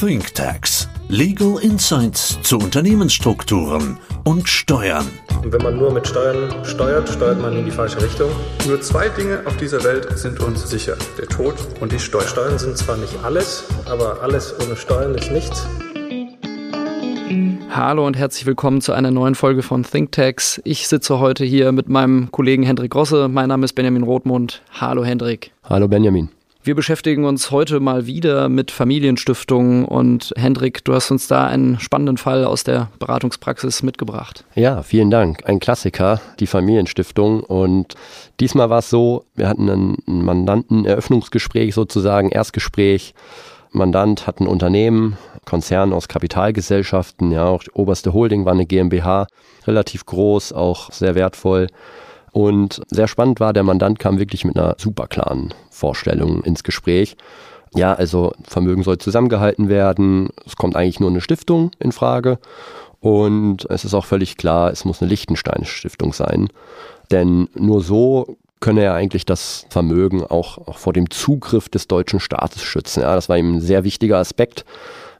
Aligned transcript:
ThinkTax. 0.00 0.88
Legal 1.08 1.56
Insights 1.60 2.38
zu 2.42 2.58
Unternehmensstrukturen 2.58 3.98
und 4.22 4.48
Steuern. 4.48 5.08
Und 5.42 5.52
wenn 5.52 5.60
man 5.60 5.76
nur 5.76 5.92
mit 5.92 6.06
Steuern 6.06 6.64
steuert, 6.64 7.08
steuert 7.08 7.42
man 7.42 7.56
in 7.56 7.64
die 7.64 7.72
falsche 7.72 8.00
Richtung. 8.00 8.30
Nur 8.68 8.80
zwei 8.80 9.08
Dinge 9.08 9.40
auf 9.44 9.56
dieser 9.56 9.82
Welt 9.82 10.16
sind 10.16 10.38
uns 10.38 10.70
sicher. 10.70 10.96
Der 11.18 11.26
Tod 11.26 11.56
und 11.80 11.90
die 11.90 11.98
Steuern. 11.98 12.28
Steuern 12.28 12.58
sind 12.60 12.78
zwar 12.78 12.96
nicht 12.96 13.12
alles, 13.24 13.64
aber 13.90 14.22
alles 14.22 14.54
ohne 14.64 14.76
Steuern 14.76 15.16
ist 15.16 15.32
nichts. 15.32 15.66
Hallo 17.68 18.06
und 18.06 18.16
herzlich 18.16 18.46
willkommen 18.46 18.80
zu 18.80 18.92
einer 18.92 19.10
neuen 19.10 19.34
Folge 19.34 19.64
von 19.64 19.82
ThinkTax. 19.82 20.60
Ich 20.62 20.86
sitze 20.86 21.18
heute 21.18 21.44
hier 21.44 21.72
mit 21.72 21.88
meinem 21.88 22.30
Kollegen 22.30 22.62
Hendrik 22.62 22.94
Rosse. 22.94 23.26
Mein 23.26 23.48
Name 23.48 23.64
ist 23.64 23.72
Benjamin 23.72 24.04
Rothmund. 24.04 24.62
Hallo 24.80 25.04
Hendrik. 25.04 25.50
Hallo 25.64 25.88
Benjamin. 25.88 26.28
Wir 26.68 26.74
beschäftigen 26.74 27.24
uns 27.24 27.50
heute 27.50 27.80
mal 27.80 28.04
wieder 28.04 28.50
mit 28.50 28.70
Familienstiftungen 28.70 29.86
und 29.86 30.34
Hendrik, 30.36 30.84
du 30.84 30.92
hast 30.92 31.10
uns 31.10 31.26
da 31.26 31.46
einen 31.46 31.80
spannenden 31.80 32.18
Fall 32.18 32.44
aus 32.44 32.62
der 32.62 32.90
Beratungspraxis 32.98 33.82
mitgebracht. 33.82 34.44
Ja, 34.54 34.82
vielen 34.82 35.10
Dank. 35.10 35.48
Ein 35.48 35.60
Klassiker, 35.60 36.20
die 36.40 36.46
Familienstiftung. 36.46 37.40
Und 37.42 37.94
diesmal 38.38 38.68
war 38.68 38.80
es 38.80 38.90
so, 38.90 39.24
wir 39.34 39.48
hatten 39.48 39.70
ein 39.70 39.96
Mandanteneröffnungsgespräch 40.04 41.74
sozusagen, 41.74 42.28
Erstgespräch. 42.28 43.14
Mandant 43.72 44.26
hat 44.26 44.40
ein 44.40 44.46
Unternehmen, 44.46 45.16
Konzern 45.46 45.94
aus 45.94 46.06
Kapitalgesellschaften, 46.06 47.32
ja, 47.32 47.46
auch 47.46 47.62
die 47.62 47.70
oberste 47.70 48.12
Holding 48.12 48.44
war 48.44 48.52
eine 48.52 48.66
GmbH, 48.66 49.26
relativ 49.66 50.04
groß, 50.04 50.52
auch 50.52 50.92
sehr 50.92 51.14
wertvoll. 51.14 51.68
Und 52.30 52.82
sehr 52.88 53.08
spannend 53.08 53.40
war, 53.40 53.54
der 53.54 53.62
Mandant 53.62 53.98
kam 53.98 54.18
wirklich 54.18 54.44
mit 54.44 54.58
einer 54.58 54.74
super 54.78 55.06
klaren 55.06 55.54
Vorstellung 55.78 56.42
ins 56.42 56.62
Gespräch. 56.64 57.16
Ja, 57.74 57.94
also 57.94 58.32
Vermögen 58.44 58.82
soll 58.82 58.98
zusammengehalten 58.98 59.68
werden. 59.68 60.30
Es 60.46 60.56
kommt 60.56 60.76
eigentlich 60.76 61.00
nur 61.00 61.10
eine 61.10 61.20
Stiftung 61.20 61.70
in 61.78 61.92
Frage. 61.92 62.38
Und 63.00 63.66
es 63.70 63.84
ist 63.84 63.94
auch 63.94 64.04
völlig 64.04 64.36
klar, 64.36 64.72
es 64.72 64.84
muss 64.84 65.00
eine 65.00 65.08
Liechtenstein-Stiftung 65.10 66.12
sein. 66.12 66.48
Denn 67.10 67.48
nur 67.54 67.80
so 67.80 68.36
könne 68.60 68.82
er 68.82 68.94
eigentlich 68.94 69.24
das 69.24 69.66
Vermögen 69.70 70.24
auch, 70.24 70.58
auch 70.66 70.78
vor 70.78 70.92
dem 70.92 71.10
Zugriff 71.10 71.68
des 71.68 71.86
deutschen 71.86 72.18
Staates 72.18 72.62
schützen. 72.62 73.02
Ja, 73.02 73.14
das 73.14 73.28
war 73.28 73.38
ihm 73.38 73.56
ein 73.56 73.60
sehr 73.60 73.84
wichtiger 73.84 74.18
Aspekt, 74.18 74.64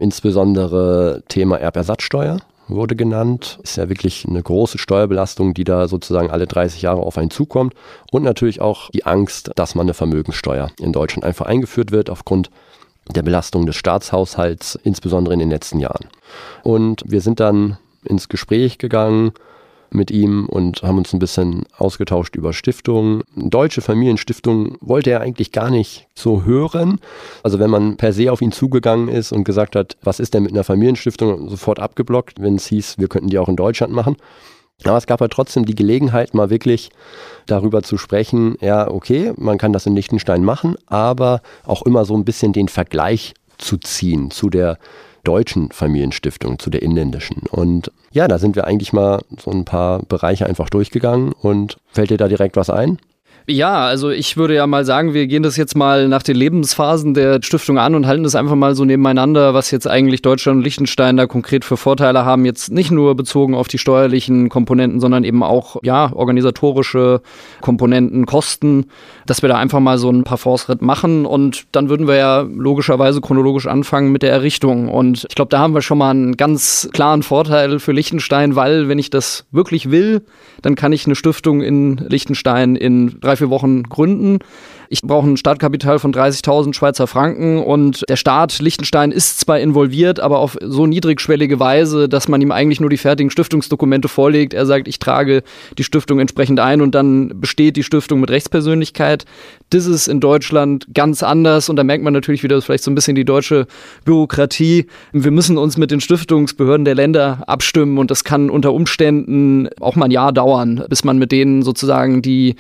insbesondere 0.01 1.23
Thema 1.29 1.59
Erbersatzsteuer 1.59 2.39
wurde 2.69 2.97
genannt. 2.97 3.59
Ist 3.63 3.77
ja 3.77 3.89
wirklich 3.89 4.27
eine 4.29 4.43
große 4.43 4.79
Steuerbelastung, 4.79 5.55
die 5.55 5.65
da 5.65 5.89
sozusagen 5.89 6.31
alle 6.31 6.47
30 6.47 6.83
Jahre 6.83 7.01
auf 7.01 7.19
einen 7.19 7.31
zukommt. 7.31 7.75
Und 8.11 8.23
natürlich 8.23 8.61
auch 8.61 8.91
die 8.91 9.07
Angst, 9.07 9.51
dass 9.57 9.75
man 9.75 9.87
eine 9.87 9.95
Vermögenssteuer 9.95 10.71
in 10.79 10.93
Deutschland 10.93 11.25
einfach 11.25 11.47
eingeführt 11.47 11.93
wird 11.93 12.11
aufgrund 12.11 12.51
der 13.15 13.23
Belastung 13.23 13.67
des 13.67 13.77
Staatshaushalts, 13.77 14.79
insbesondere 14.83 15.35
in 15.35 15.41
den 15.41 15.51
letzten 15.51 15.81
Jahren. 15.81 16.09
Und 16.63 17.03
wir 17.07 17.21
sind 17.21 17.41
dann 17.41 17.79
ins 18.05 18.29
Gespräch 18.29 18.79
gegangen 18.79 19.33
mit 19.91 20.11
ihm 20.11 20.47
und 20.47 20.83
haben 20.83 20.99
uns 20.99 21.13
ein 21.13 21.19
bisschen 21.19 21.65
ausgetauscht 21.77 22.37
über 22.37 22.53
Stiftungen. 22.53 23.23
Deutsche 23.35 23.81
Familienstiftung 23.81 24.77
wollte 24.81 25.11
er 25.11 25.21
eigentlich 25.21 25.53
gar 25.53 25.71
nicht 25.71 26.09
so 26.15 26.45
hören. 26.45 27.01
Also 27.43 27.59
wenn 27.59 27.71
man 27.71 27.97
per 27.97 28.13
se 28.13 28.33
auf 28.33 28.43
ihn 28.43 28.53
zugegangen 28.53 29.09
ist 29.09 29.33
und 29.33 29.45
gesagt 29.45 29.77
hat, 29.77 29.97
was 30.03 30.21
ist 30.21 30.35
denn 30.35 30.43
mit 30.43 30.53
einer 30.53 30.65
Familienstiftung, 30.65 31.49
sofort 31.49 31.81
abgeblockt, 31.81 32.41
wenn 32.41 32.57
es 32.57 32.67
hieß, 32.67 32.99
wir 32.99 33.09
könnten 33.09 33.29
die 33.29 33.39
auch 33.39 33.49
in 33.49 33.57
Deutschland 33.57 33.93
machen. 33.93 34.17
Aber 34.85 34.97
es 34.97 35.07
gab 35.07 35.21
ja 35.21 35.29
trotzdem 35.29 35.65
die 35.65 35.75
Gelegenheit, 35.75 36.35
mal 36.35 36.51
wirklich 36.51 36.91
darüber 37.47 37.83
zu 37.83 37.99
sprechen, 37.99 38.57
ja, 38.61 38.89
okay, 38.89 39.33
man 39.37 39.59
kann 39.59 39.73
das 39.73 39.87
in 39.87 39.97
Liechtenstein 39.97 40.45
machen, 40.45 40.77
aber 40.87 41.43
auch 41.65 41.83
immer 41.83 42.05
so 42.05 42.17
ein 42.17 42.25
bisschen 42.25 42.53
den 42.53 42.69
Vergleich 42.69 43.35
zu 43.59 43.77
ziehen 43.77 44.31
zu 44.31 44.51
der 44.51 44.79
deutschen 45.25 45.71
Familienstiftung, 45.71 46.59
zu 46.59 46.71
der 46.71 46.83
inländischen. 46.83 47.43
Und 47.51 47.91
ja, 48.11 48.29
da 48.29 48.39
sind 48.39 48.57
wir 48.57 48.67
eigentlich 48.67 48.93
mal 48.93 49.21
so 49.39 49.51
ein 49.51 49.65
paar 49.65 50.03
Bereiche 50.03 50.47
einfach 50.47 50.71
durchgegangen 50.71 51.33
und 51.33 51.77
fällt 51.89 52.11
dir 52.11 52.17
da 52.17 52.29
direkt 52.29 52.57
was 52.57 52.71
ein? 52.71 52.99
Ja, 53.51 53.87
also 53.87 54.11
ich 54.11 54.37
würde 54.37 54.55
ja 54.55 54.67
mal 54.67 54.85
sagen, 54.85 55.15
wir 55.15 55.27
gehen 55.27 55.43
das 55.43 55.57
jetzt 55.57 55.75
mal 55.75 56.07
nach 56.07 56.23
den 56.23 56.37
Lebensphasen 56.37 57.15
der 57.15 57.43
Stiftung 57.43 57.79
an 57.79 57.95
und 57.95 58.07
halten 58.07 58.23
das 58.23 58.35
einfach 58.35 58.57
mal 58.57 58.75
so 58.75 58.85
nebeneinander, 58.85 59.55
was 59.55 59.71
jetzt 59.71 59.89
eigentlich 59.89 60.21
Deutschland 60.21 60.59
und 60.59 60.65
Liechtenstein 60.65 61.17
da 61.17 61.27
konkret 61.27 61.65
für 61.65 61.79
Vorteile 61.79 62.27
haben. 62.27 62.45
Jetzt 62.45 62.71
nicht 62.71 62.91
nur 62.91 63.15
bezogen 63.15 63.55
auf 63.55 63.67
die 63.67 63.79
steuerlichen 63.79 64.51
Komponenten, 64.51 65.01
sondern 65.01 65.25
eben 65.25 65.43
auch, 65.43 65.79
ja, 65.83 66.13
organisatorische 66.13 67.23
Komponenten, 67.63 68.27
Kosten, 68.27 68.85
dass 69.25 69.41
wir 69.41 69.49
da 69.49 69.57
einfach 69.57 69.81
mal 69.81 69.97
so 69.97 70.11
einen 70.11 70.25
Parforce-Ritt 70.25 70.83
machen 70.83 71.25
und 71.25 71.65
dann 71.73 71.89
würden 71.89 72.07
wir 72.07 72.17
ja 72.17 72.41
logischerweise 72.43 73.23
chronologisch 73.23 73.67
anfangen 73.67 74.13
mit 74.13 74.23
der 74.23 74.31
Errichtung. 74.31 74.89
Und 74.89 75.25
ich 75.27 75.35
glaube, 75.35 75.49
da 75.49 75.59
haben 75.61 75.73
wir 75.73 75.81
schon 75.81 75.97
mal 75.97 76.11
einen 76.11 76.37
ganz 76.37 76.91
klaren 76.93 77.23
Vorteil 77.23 77.79
für 77.79 77.93
Liechtenstein, 77.93 78.57
weil 78.57 78.89
wenn 78.91 78.99
ich 78.99 79.09
das 79.09 79.47
wirklich 79.53 79.91
will, 79.91 80.21
dann 80.61 80.75
kann 80.75 80.93
ich 80.93 81.07
eine 81.07 81.15
Stiftung 81.15 81.63
in 81.63 81.97
Liechtenstein 81.97 82.77
in 82.77 83.18
drei 83.21 83.37
vier 83.37 83.51
Wochen 83.51 83.85
gründen. 83.85 84.39
Ich 84.91 85.03
brauche 85.03 85.29
ein 85.29 85.37
Startkapital 85.37 85.99
von 85.99 86.15
30.000 86.15 86.73
Schweizer 86.73 87.07
Franken 87.07 87.59
und 87.59 88.05
der 88.09 88.17
Staat 88.17 88.59
Liechtenstein 88.59 89.13
ist 89.13 89.39
zwar 89.39 89.61
involviert, 89.61 90.19
aber 90.19 90.39
auf 90.39 90.57
so 90.63 90.87
niedrigschwellige 90.87 91.61
Weise, 91.61 92.09
dass 92.09 92.29
man 92.29 92.41
ihm 92.41 92.53
eigentlich 92.53 92.81
nur 92.81 92.89
die 92.89 92.97
fertigen 92.97 93.31
Stiftungsdokumente 93.31 94.09
vorlegt. 94.09 94.55
Er 94.55 94.65
sagt, 94.65 94.89
ich 94.89 94.99
trage 94.99 95.43
die 95.77 95.85
Stiftung 95.85 96.21
entsprechend 96.21 96.59
ein 96.61 96.81
und 96.81 96.95
dann 96.95 97.39
besteht 97.39 97.77
die 97.77 97.83
Stiftung 97.83 98.21
mit 98.21 98.31
Rechtspersönlichkeit. 98.31 99.27
Das 99.69 99.85
ist 99.85 100.09
in 100.09 100.21
Deutschland 100.21 100.87
ganz 100.95 101.23
anders 101.23 101.69
und 101.69 101.77
da 101.77 101.85
merkt 101.85 102.03
man 102.03 102.15
natürlich 102.15 102.43
wieder 102.43 102.61
vielleicht 102.63 102.85
so 102.85 102.91
ein 102.91 102.95
bisschen 102.95 103.15
die 103.15 103.27
deutsche 103.27 103.67
Bürokratie. 104.07 104.87
Wir 105.13 105.31
müssen 105.31 105.59
uns 105.59 105.77
mit 105.77 105.91
den 105.91 106.01
Stiftungsbehörden 106.01 106.87
der 106.87 106.95
Länder 106.95 107.43
abstimmen 107.47 107.99
und 107.99 108.11
das 108.11 108.25
kann 108.25 108.49
unter 108.49 108.73
Umständen 108.73 109.69
auch 109.81 109.97
mal 109.97 110.07
ein 110.07 110.11
Jahr 110.11 110.33
dauern, 110.33 110.83
bis 110.89 111.05
man 111.05 111.19
mit 111.19 111.31
denen 111.31 111.63
sozusagen 111.63 112.23
die 112.23 112.57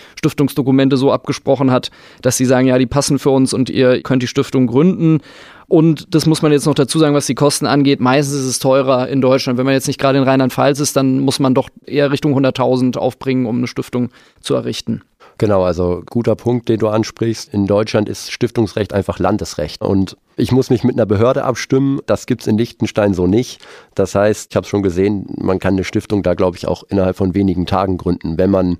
Stiftungsdokumente 0.48 0.96
so 0.96 1.12
abgesprochen 1.12 1.70
hat, 1.70 1.90
dass 2.22 2.36
sie 2.36 2.44
sagen, 2.44 2.66
ja, 2.66 2.78
die 2.78 2.86
passen 2.86 3.18
für 3.18 3.30
uns 3.30 3.52
und 3.52 3.70
ihr 3.70 4.02
könnt 4.02 4.22
die 4.22 4.26
Stiftung 4.26 4.66
gründen. 4.66 5.20
Und 5.68 6.14
das 6.14 6.24
muss 6.24 6.40
man 6.40 6.50
jetzt 6.50 6.64
noch 6.64 6.74
dazu 6.74 6.98
sagen, 6.98 7.14
was 7.14 7.26
die 7.26 7.34
Kosten 7.34 7.66
angeht. 7.66 8.00
Meistens 8.00 8.36
ist 8.36 8.46
es 8.46 8.58
teurer 8.58 9.08
in 9.08 9.20
Deutschland. 9.20 9.58
Wenn 9.58 9.66
man 9.66 9.74
jetzt 9.74 9.86
nicht 9.86 10.00
gerade 10.00 10.18
in 10.18 10.24
Rheinland-Pfalz 10.24 10.80
ist, 10.80 10.96
dann 10.96 11.20
muss 11.20 11.40
man 11.40 11.54
doch 11.54 11.68
eher 11.84 12.10
Richtung 12.10 12.36
100.000 12.38 12.96
aufbringen, 12.96 13.44
um 13.44 13.58
eine 13.58 13.66
Stiftung 13.66 14.08
zu 14.40 14.54
errichten. 14.54 15.02
Genau, 15.36 15.62
also 15.62 16.02
guter 16.08 16.34
Punkt, 16.34 16.68
den 16.68 16.80
du 16.80 16.88
ansprichst. 16.88 17.52
In 17.52 17.66
Deutschland 17.66 18.08
ist 18.08 18.32
Stiftungsrecht 18.32 18.92
einfach 18.92 19.18
Landesrecht. 19.18 19.82
Und 19.82 20.16
ich 20.36 20.52
muss 20.52 20.70
mich 20.70 20.84
mit 20.84 20.96
einer 20.96 21.06
Behörde 21.06 21.44
abstimmen. 21.44 22.00
Das 22.06 22.26
gibt 22.26 22.40
es 22.40 22.46
in 22.46 22.56
Liechtenstein 22.58 23.12
so 23.12 23.26
nicht. 23.26 23.64
Das 23.94 24.14
heißt, 24.14 24.48
ich 24.50 24.56
habe 24.56 24.64
es 24.64 24.70
schon 24.70 24.82
gesehen, 24.82 25.26
man 25.36 25.58
kann 25.58 25.74
eine 25.74 25.84
Stiftung 25.84 26.22
da, 26.22 26.34
glaube 26.34 26.56
ich, 26.56 26.66
auch 26.66 26.82
innerhalb 26.88 27.16
von 27.16 27.34
wenigen 27.34 27.66
Tagen 27.66 27.98
gründen, 27.98 28.38
wenn 28.38 28.50
man 28.50 28.78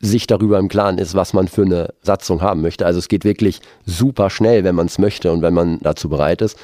sich 0.00 0.26
darüber 0.26 0.58
im 0.58 0.68
Klaren 0.68 0.98
ist, 0.98 1.14
was 1.14 1.34
man 1.34 1.46
für 1.46 1.62
eine 1.62 1.92
Satzung 2.02 2.40
haben 2.40 2.62
möchte. 2.62 2.86
Also 2.86 2.98
es 2.98 3.08
geht 3.08 3.24
wirklich 3.24 3.60
super 3.84 4.30
schnell, 4.30 4.64
wenn 4.64 4.74
man 4.74 4.86
es 4.86 4.98
möchte 4.98 5.30
und 5.30 5.42
wenn 5.42 5.54
man 5.54 5.78
dazu 5.80 6.08
bereit 6.08 6.40
ist. 6.40 6.58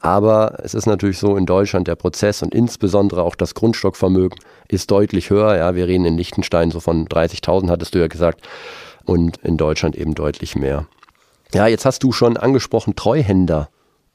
Aber 0.00 0.60
es 0.62 0.74
ist 0.74 0.86
natürlich 0.86 1.18
so 1.18 1.36
in 1.36 1.44
Deutschland 1.44 1.88
der 1.88 1.96
Prozess 1.96 2.42
und 2.42 2.54
insbesondere 2.54 3.22
auch 3.22 3.34
das 3.34 3.54
Grundstockvermögen 3.54 4.38
ist 4.68 4.90
deutlich 4.92 5.30
höher. 5.30 5.56
Ja, 5.56 5.74
wir 5.74 5.88
reden 5.88 6.04
in 6.04 6.16
Liechtenstein 6.16 6.70
so 6.70 6.78
von 6.78 7.08
30.000, 7.08 7.68
hattest 7.68 7.96
du 7.96 7.98
ja 7.98 8.06
gesagt, 8.06 8.46
und 9.04 9.38
in 9.38 9.56
Deutschland 9.56 9.96
eben 9.96 10.14
deutlich 10.14 10.54
mehr. 10.54 10.86
Ja, 11.52 11.66
jetzt 11.66 11.84
hast 11.84 12.02
du 12.04 12.12
schon 12.12 12.36
angesprochen 12.36 12.94
Treuhänder 12.94 13.70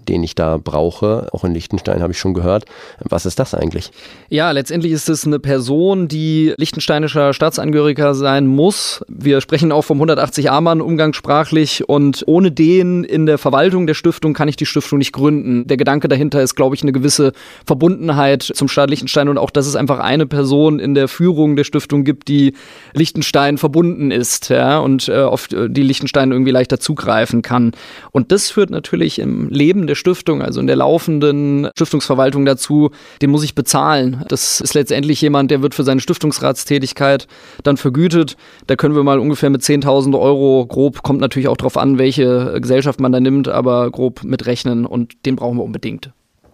den 0.08 0.24
ich 0.24 0.36
da 0.36 0.58
brauche. 0.58 1.28
Auch 1.32 1.44
in 1.44 1.54
Liechtenstein 1.54 2.02
habe 2.02 2.14
ich 2.14 2.20
schon 2.20 2.34
gehört. 2.34 2.66
Was 3.00 3.26
ist 3.26 3.40
das 3.40 3.54
eigentlich? 3.54 3.92
Ja, 4.30 4.52
letztendlich 4.52 4.92
ist 4.92 5.10
es 5.10 5.26
eine 5.26 5.40
Person, 5.40 6.08
die 6.08 6.54
liechtensteinischer 6.58 7.34
Staatsangehöriger 7.34 8.14
sein 8.16 8.48
muss. 8.48 9.04
Wir 9.08 9.42
sprechen 9.42 9.72
auch 9.72 9.84
vom 9.84 10.02
180a-Mann 10.02 10.82
umgangssprachlich 10.82 11.88
und 11.88 12.24
ohne 12.28 12.52
den 12.52 13.04
in 13.04 13.26
der 13.26 13.38
Verwaltung 13.38 13.88
der 13.88 13.94
Stiftung 13.94 14.34
kann 14.34 14.48
ich 14.48 14.56
die 14.56 14.66
Stiftung 14.66 15.00
nicht 15.00 15.14
gründen. 15.14 15.68
Der 15.68 15.78
Gedanke 15.78 16.08
dahinter 16.08 16.42
ist, 16.42 16.56
glaube 16.56 16.76
ich, 16.76 16.82
eine 16.82 16.92
gewisse 16.92 17.34
Verbundenheit 17.66 18.44
zum 18.44 18.68
Staat 18.68 18.90
Liechtenstein 18.90 19.30
und 19.30 19.38
auch, 19.38 19.50
dass 19.50 19.68
es 19.68 19.76
einfach 19.76 20.00
eine 20.00 20.26
Person 20.26 20.80
in 20.80 20.94
der 20.94 21.08
Führung 21.08 21.56
der 21.56 21.64
Stiftung 21.64 22.04
gibt, 22.04 22.28
die 22.28 22.54
Liechtenstein 22.94 23.58
verbunden 23.58 24.12
ist 24.12 24.50
ja, 24.50 24.80
und 24.80 25.08
äh, 25.10 25.22
auf 25.22 25.48
die 25.48 25.84
Liechtenstein 25.84 26.32
irgendwie 26.32 26.52
leichter 26.52 26.80
zugreifen 26.80 27.42
kann. 27.42 27.72
Und 28.12 28.32
das 28.32 28.50
führt 28.50 28.70
natürlich 28.70 29.20
im 29.20 29.50
Leben 29.50 29.88
der 29.88 29.93
der 29.94 29.96
Stiftung, 29.96 30.42
also 30.42 30.60
in 30.60 30.68
der 30.68 30.76
laufenden 30.76 31.70
Stiftungsverwaltung 31.76 32.46
dazu, 32.46 32.90
den 33.22 33.30
muss 33.30 33.44
ich 33.44 33.54
bezahlen. 33.54 34.26
Das 34.28 34.60
ist 34.60 34.74
letztendlich 34.74 35.22
jemand, 35.22 35.52
der 35.52 35.62
wird 35.62 35.76
für 35.76 35.84
seine 35.84 36.02
Stiftungsratstätigkeit 36.02 37.28
dann 37.62 37.78
vergütet. 37.78 38.36
Da 38.66 38.76
können 38.76 38.96
wir 38.96 39.04
mal 39.04 39.20
ungefähr 39.20 39.52
mit 39.52 39.62
10.000 39.62 40.20
Euro 40.20 40.66
grob, 40.66 41.04
kommt 41.04 41.20
natürlich 41.20 41.48
auch 41.48 41.58
darauf 41.58 41.78
an, 41.78 42.00
welche 42.00 42.60
Gesellschaft 42.60 43.00
man 43.00 43.12
da 43.12 43.20
nimmt, 43.20 43.48
aber 43.48 43.92
grob 43.92 44.24
mitrechnen 44.24 44.88
und 44.88 45.26
den 45.28 45.36
brauchen 45.36 45.58
wir 45.58 45.64
unbedingt. 45.64 46.12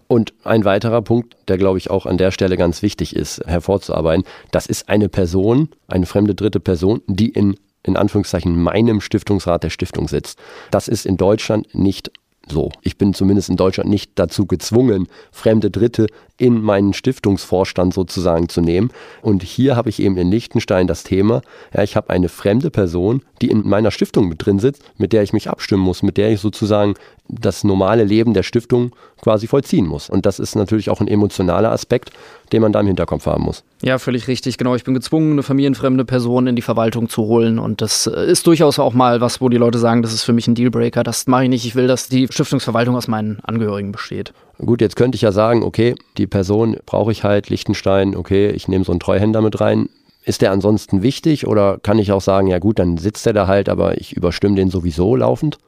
Und 0.08 0.34
ein 0.44 0.66
weiterer 0.66 1.02
Punkt, 1.02 1.38
der 1.48 1.58
glaube 1.58 1.78
ich 1.78 1.90
auch 1.90 2.06
an 2.06 2.18
der 2.18 2.32
Stelle 2.32 2.58
ganz 2.58 2.82
wichtig 2.82 3.16
ist, 3.16 3.42
hervorzuarbeiten, 3.46 4.26
das 4.52 4.66
ist 4.66 4.90
eine 4.90 5.08
Person, 5.08 5.70
eine 5.88 6.08
fremde 6.08 6.36
dritte 6.36 6.60
Person, 6.60 7.02
die 7.08 7.30
in 7.30 7.56
in 7.84 7.96
Anführungszeichen 7.96 8.62
meinem 8.62 9.02
Stiftungsrat 9.02 9.64
der 9.64 9.70
Stiftung 9.70 10.08
sitzt. 10.08 10.38
Das 10.72 10.88
ist 10.88 11.06
in 11.06 11.18
Deutschland 11.18 11.74
nicht 11.74 12.12
so. 12.51 12.72
Ich 12.81 12.98
bin 12.98 13.13
zumindest 13.13 13.50
in 13.50 13.57
Deutschland 13.57 13.90
nicht 13.90 14.12
dazu 14.16 14.46
gezwungen, 14.46 15.07
fremde 15.31 15.72
Dritte 15.72 16.07
in 16.38 16.62
meinen 16.62 16.94
Stiftungsvorstand 16.94 17.94
sozusagen 17.94 18.50
zu 18.50 18.62
nehmen. 18.62 18.92
Und 19.22 19.44
hier 19.44 19.75
habe 19.75 19.90
ich 19.90 20.01
eben 20.01 20.18
in 20.18 20.31
Liechtenstein 20.31 20.88
das 20.88 21.04
Thema, 21.04 21.42
ja, 21.74 21.84
ich 21.84 21.96
habe 21.96 22.10
eine 22.10 22.30
fremde 22.30 22.72
Person, 22.72 23.22
die 23.42 23.50
in 23.50 23.68
meiner 23.68 23.92
Stiftung 23.92 24.30
mit 24.30 24.46
drin 24.46 24.60
sitzt, 24.60 24.84
mit 24.98 25.13
der 25.13 25.24
ich 25.24 25.34
mich 25.34 25.50
abstimmen 25.50 25.84
muss, 25.84 26.01
mit 26.01 26.18
der 26.18 26.31
ich 26.31 26.40
sozusagen 26.40 26.94
das 27.30 27.64
normale 27.64 28.04
Leben 28.04 28.34
der 28.34 28.44
Stiftung 28.44 28.92
quasi 29.22 29.48
vollziehen 29.48 29.86
muss. 29.86 30.10
Und 30.10 30.26
das 30.26 30.40
ist 30.40 30.56
natürlich 30.56 30.90
auch 30.90 31.00
ein 31.00 31.08
emotionaler 31.08 31.72
Aspekt, 31.72 32.12
den 32.52 32.62
man 32.62 32.74
da 32.74 32.80
im 32.80 32.88
Hinterkopf 32.88 33.28
haben 33.28 33.44
muss. 33.44 33.64
Ja, 33.84 34.00
völlig 34.00 34.28
richtig. 34.28 34.58
Genau, 34.58 34.76
ich 34.76 34.84
bin 34.84 34.96
gezwungen, 34.96 35.34
eine 35.34 35.44
familienfremde 35.44 36.06
Person 36.06 36.48
in 36.48 36.56
die 36.56 36.62
Verwaltung 36.62 37.08
zu 37.08 37.24
holen. 37.24 37.60
Und 37.60 37.81
das 37.81 38.08
äh, 38.08 38.26
ist 38.26 38.48
durchaus 38.48 38.80
auch 38.80 38.94
mal 38.94 39.22
was, 39.22 39.42
wo 39.42 39.50
die 39.50 39.58
Leute 39.58 39.78
sagen, 39.78 40.02
das 40.02 40.14
ist 40.14 40.24
für 40.24 40.34
mich 40.34 40.48
ein 40.48 40.56
Dealbreaker. 40.56 41.04
Das 41.04 41.28
mache 41.28 41.44
ich 41.44 41.50
nicht. 41.50 41.66
Ich 41.66 41.76
will, 41.76 41.88
dass 41.88 42.10
die 42.10 42.28
Stiftungsverwaltung 42.30 42.96
aus 42.96 43.08
meinen 43.08 43.40
Angehörigen 43.44 43.92
besteht. 43.92 44.34
Gut, 44.58 44.81
jetzt 44.81 44.96
könnte 44.96 45.16
ich 45.16 45.22
ja 45.22 45.31
sagen, 45.31 45.64
okay, 45.64 45.96
die 46.18 46.28
Person 46.28 46.78
brauche 46.86 47.12
ich 47.12 47.24
halt, 47.24 47.50
Liechtenstein, 47.50 48.16
okay, 48.16 48.50
ich 48.50 48.68
nehme 48.68 48.84
so 48.84 48.92
einen 48.92 49.00
Treuhänder 49.00 49.42
mit 49.42 49.62
rein. 49.62 49.88
Ist 50.26 50.42
der 50.42 50.52
ansonsten 50.52 51.02
wichtig 51.02 51.48
oder 51.48 51.78
kann 51.81 51.98
ich 51.98 52.12
auch 52.12 52.22
sagen, 52.22 52.48
ja 52.48 52.60
gut, 52.60 52.78
dann 52.78 52.98
sitzt 52.98 53.26
er 53.26 53.34
da 53.34 53.48
halt, 53.48 53.70
aber 53.70 54.00
ich 54.00 54.14
überstimme 54.14 54.56
den 54.56 54.70
sowieso 54.70 55.16
laufend? 55.16 55.60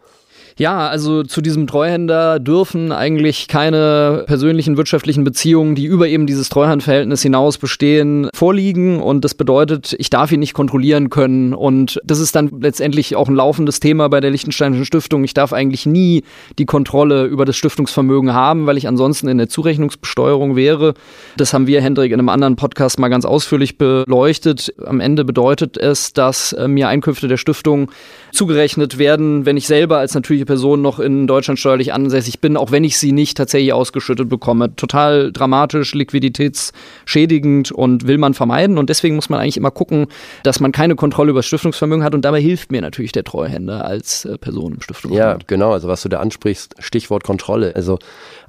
Ja, 0.58 0.88
also 0.88 1.24
zu 1.24 1.42
diesem 1.42 1.68
Treuhänder 1.68 2.40
dürfen 2.40 2.92
eigentlich 2.92 3.48
keine 3.48 4.24
persönlichen 4.28 4.78
wirtschaftlichen 4.78 5.24
Beziehungen, 5.24 5.76
die 5.76 5.86
über 5.86 6.08
eben 6.08 6.28
dieses 6.28 6.50
Treuhandverhältnis 6.50 7.22
hinaus 7.22 7.58
bestehen, 7.58 8.30
vorliegen. 8.34 9.02
Und 9.02 9.24
das 9.24 9.36
bedeutet, 9.36 9.96
ich 9.98 10.10
darf 10.10 10.32
ihn 10.32 10.40
nicht 10.40 10.54
kontrollieren 10.54 11.10
können. 11.10 11.54
Und 11.54 12.00
das 12.04 12.20
ist 12.20 12.36
dann 12.36 12.52
letztendlich 12.60 13.16
auch 13.16 13.30
ein 13.30 13.36
laufendes 13.36 13.80
Thema 13.80 14.10
bei 14.10 14.20
der 14.20 14.32
Liechtensteinischen 14.32 14.86
Stiftung. 14.86 15.24
Ich 15.24 15.34
darf 15.34 15.54
eigentlich 15.54 15.86
nie 15.86 16.24
die 16.60 16.66
Kontrolle 16.66 17.26
über 17.26 17.46
das 17.46 17.56
Stiftungsvermögen 17.56 18.34
haben, 18.34 18.66
weil 18.66 18.78
ich 18.78 18.88
ansonsten 18.88 19.28
in 19.28 19.38
der 19.38 19.50
Zurechnungsbesteuerung 19.50 20.56
wäre. 20.56 20.94
Das 21.38 21.54
haben 21.54 21.68
wir, 21.68 21.82
Hendrik, 21.82 22.12
in 22.12 22.20
einem 22.20 22.30
anderen 22.30 22.56
Podcast 22.56 23.00
mal 23.00 23.10
ganz 23.10 23.26
ausführlich 23.26 23.78
beleuchtet. 23.78 24.74
Am 24.86 25.00
Ende 25.00 25.26
bedeutet 25.26 25.78
es, 25.78 26.14
dass 26.14 26.54
äh, 26.54 26.68
mir 26.68 26.88
Einkünfte 26.88 27.28
der 27.28 27.38
Stiftung 27.38 27.92
zugerechnet 28.32 28.98
werden, 28.98 29.46
wenn 29.46 29.58
ich 29.58 29.68
selber 29.68 29.98
als 29.98 30.16
natürliche 30.42 30.46
Person 30.46 30.82
noch 30.82 31.00
in 31.00 31.28
Deutschland 31.28 31.60
steuerlich 31.60 31.94
ansässig 31.94 32.40
bin, 32.40 32.58
auch 32.58 32.72
wenn 32.72 32.84
ich 32.84 32.98
sie 32.98 33.12
nicht 33.12 33.38
tatsächlich 33.38 33.74
ausgeschüttet 33.74 34.30
bekomme. 34.30 34.76
Total 34.76 35.32
dramatisch, 35.32 35.94
liquiditätsschädigend 35.94 37.72
und 37.72 38.08
will 38.08 38.18
man 38.18 38.34
vermeiden. 38.34 38.78
Und 38.78 38.90
deswegen 38.90 39.16
muss 39.16 39.30
man 39.30 39.40
eigentlich 39.40 39.58
immer 39.58 39.72
gucken, 39.72 40.08
dass 40.44 40.60
man 40.60 40.72
keine 40.72 40.96
Kontrolle 40.96 41.32
über 41.32 41.40
das 41.40 41.46
Stiftungsvermögen 41.46 42.04
hat. 42.04 42.16
Und 42.16 42.26
dabei 42.26 42.42
hilft 42.42 42.72
mir 42.72 42.82
natürlich 42.82 43.12
der 43.12 43.24
Treuhänder 43.24 43.86
als 43.86 44.26
äh, 44.26 44.38
Person 44.38 44.74
im 44.74 44.82
Stiftungsvermögen. 44.82 45.40
Ja, 45.40 45.46
genau. 45.48 45.72
Also 45.72 45.88
was 45.88 46.02
du 46.02 46.10
da 46.10 46.20
ansprichst, 46.20 46.76
Stichwort 46.80 47.24
Kontrolle. 47.24 47.76
Also 47.76 48.00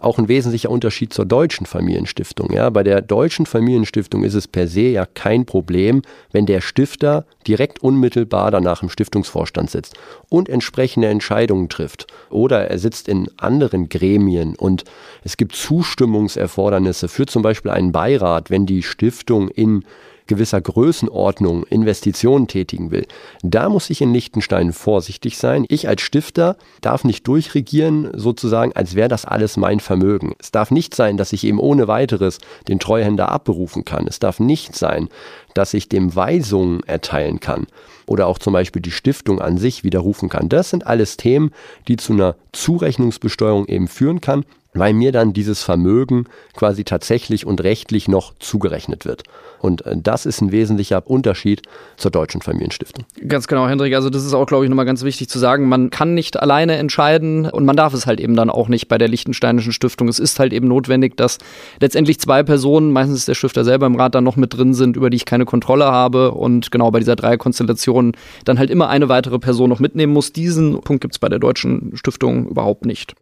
auch 0.01 0.19
ein 0.19 0.29
wesentlicher 0.29 0.71
Unterschied 0.71 1.13
zur 1.13 1.25
deutschen 1.25 1.67
Familienstiftung. 1.67 2.53
Ja, 2.53 2.71
bei 2.71 2.83
der 2.83 3.03
deutschen 3.03 3.47
Familienstiftung 3.47 4.25
ist 4.25 4.35
es 4.35 4.49
per 4.49 4.67
se 4.67 4.83
ja 4.83 5.07
kein 5.07 5.47
Problem, 5.47 6.03
wenn 6.33 6.47
der 6.47 6.61
Stifter 6.61 7.25
direkt 7.47 7.83
unmittelbar 7.83 8.51
danach 8.51 8.83
im 8.83 8.89
Stiftungsvorstand 8.89 9.71
sitzt 9.71 9.95
und 10.29 10.49
entsprechende 10.49 11.09
Entscheidungen 11.09 11.69
trifft. 11.83 12.07
Oder 12.31 12.69
er 12.71 12.79
sitzt 12.79 13.09
in 13.09 13.29
anderen 13.37 13.89
Gremien 13.89 14.55
und 14.57 14.85
es 15.25 15.37
gibt 15.37 15.55
Zustimmungserfordernisse 15.55 17.09
für 17.09 17.27
zum 17.27 17.43
Beispiel 17.43 17.71
einen 17.71 17.93
Beirat, 17.93 18.51
wenn 18.51 18.67
die 18.67 18.83
Stiftung 18.83 19.49
in 19.49 19.85
gewisser 20.27 20.61
Größenordnung 20.61 21.65
Investitionen 21.65 22.49
tätigen 22.49 22.91
will, 22.91 23.07
da 23.43 23.69
muss 23.69 23.91
ich 23.91 24.01
in 24.01 24.13
Liechtenstein 24.13 24.73
vorsichtig 24.73 25.39
sein. 25.39 25.65
Ich 25.69 25.89
als 25.89 26.03
Stifter 26.03 26.57
darf 26.81 27.05
nicht 27.05 27.27
durchregieren, 27.27 28.11
sozusagen, 28.15 28.73
als 28.75 28.95
wäre 28.95 29.09
das 29.09 29.25
alles 29.25 29.57
mein 29.57 29.81
Vermögen. 29.81 30.35
Es 30.39 30.51
darf 30.51 30.71
nicht 30.71 30.95
sein, 30.95 31.17
dass 31.17 31.33
ich 31.33 31.45
eben 31.45 31.59
ohne 31.59 31.89
weiteres 31.89 32.39
den 32.69 32.79
Treuhänder 32.79 33.31
abberufen 33.31 33.85
kann. 33.85 34.07
Es 34.07 34.19
darf 34.19 34.41
nicht 34.41 34.77
sein, 34.77 35.09
dass 35.55 35.75
ich 35.75 35.89
dem 35.89 36.15
Weisungen 36.15 36.83
erteilen 36.85 37.41
kann 37.41 37.67
oder 38.07 38.27
auch 38.27 38.39
zum 38.39 38.53
Beispiel 38.53 38.83
die 38.83 38.91
Stiftung 38.91 39.41
an 39.41 39.59
sich 39.59 39.85
widerrufen 39.85 40.29
kann. 40.29 40.49
Das 40.49 40.71
sind 40.71 40.87
alles 40.87 41.17
Themen, 41.17 41.53
die 41.89 41.97
zu 41.97 42.13
einer 42.13 42.37
Zurechnungsbesteuerung 42.53 43.67
eben 43.67 43.89
führen 43.89 44.21
kann 44.21 44.45
weil 44.75 44.93
mir 44.93 45.13
dann 45.13 45.33
dieses 45.33 45.63
Vermögen 45.63 46.25
quasi 46.55 46.85
tatsächlich 46.85 47.47
und 47.47 47.63
rechtlich 47.63 48.09
noch 48.09 48.35
zugerechnet 48.39 49.05
wird. 49.05 49.23
Und 49.61 49.85
äh, 49.87 49.97
das 49.97 50.27
ist 50.27 50.41
ein 50.41 50.51
wesentlicher 50.51 51.07
Unterschied 51.07 51.63
zur 51.97 52.11
deutschen 52.11 52.41
Familienstiftung. 52.41 53.05
Ganz 53.27 53.47
genau, 53.47 53.69
Hendrik. 53.69 53.95
Also 53.95 54.11
das 54.11 54.25
ist 54.25 54.35
auch, 54.35 54.47
glaube 54.47 54.65
ich, 54.65 54.71
nochmal 54.71 54.87
ganz 54.87 55.05
wichtig 55.05 55.29
zu 55.29 55.39
sagen. 55.39 55.69
Man 55.69 55.91
kann 55.91 56.15
nicht 56.15 56.41
alleine 56.41 56.77
entscheiden 56.77 57.47
und 57.47 57.65
man 57.65 57.77
darf 57.77 57.95
es 57.95 58.07
halt 58.07 58.21
eben 58.21 58.35
dann 58.35 58.51
auch 58.51 58.69
nicht 58.69 58.89
bei 58.89 58.99
der 58.99 59.09
Liechtensteinischen 59.09 59.73
Stiftung. 59.73 60.09
Es 60.09 60.19
ist 60.19 60.39
halt 60.39 60.53
eben 60.53 60.69
notwendig, 60.69 61.17
dass 61.17 61.39
letztendlich 61.81 62.19
zwei 62.19 62.43
Personen, 62.43 62.93
meistens 62.93 63.27
der 63.27 63.35
Stifter 63.35 63.65
selber 63.65 63.87
im 63.87 63.97
Rat, 63.97 64.15
dann 64.15 64.25
noch 64.25 64.37
mit 64.37 64.55
drin 64.55 64.75
sind, 64.75 64.97
über 64.97 65.11
die 65.11 65.17
ich 65.17 65.27
keine 65.27 65.45
Kontrolle 65.45 65.85
habe. 65.85 66.33
Und 66.33 66.71
genau 66.71 66.91
bei 66.91 66.99
dieser 66.99 67.17
Dreierkonstellation 67.17 68.13
dann 68.45 68.59
halt 68.59 68.71
immer 68.71 68.89
eine 68.89 69.09
weitere 69.09 69.39
Person 69.39 69.69
noch 69.69 69.81
mitnehmen 69.81 70.13
muss. 70.13 70.33
Diesen 70.33 70.81
Punkt 70.81 71.03
gibt 71.03 71.15
es 71.15 71.19
bei 71.19 71.29
der 71.29 71.39
deutschen 71.39 71.97
Stiftung 71.97 72.49
überhaupt 72.49 72.87
nicht. 72.87 73.15